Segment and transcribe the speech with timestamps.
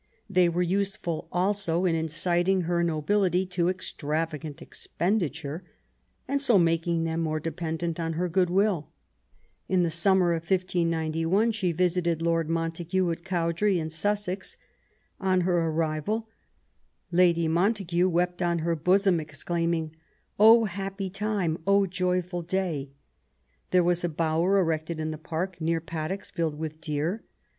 [0.27, 5.61] They were useful also as inciting her nobility to extravkgant expenditure,
[6.27, 8.89] and so making them more dependent on her goodwill.
[9.69, 14.57] In the summer of 1591 she visited Lord Montague at Cowdray in Sussex.
[15.19, 16.27] On her arrival,
[17.11, 19.95] Lady Mon tague wept on her bosom, exclaiming:
[20.39, 21.59] Oh happy time!
[21.67, 22.89] oh joyful day!"
[23.69, 27.23] There was a bower erected in the park, near paddocks filled with deer.